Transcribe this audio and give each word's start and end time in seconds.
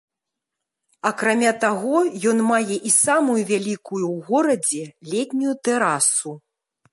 Акрамя 1.09 1.51
таго, 1.63 1.97
ён 2.31 2.37
мае 2.51 2.77
і 2.91 2.93
самую 2.95 3.37
вялікую 3.51 4.01
ў 4.13 4.17
горадзе 4.31 4.83
летнюю 5.13 5.53
тэрасу. 5.69 6.35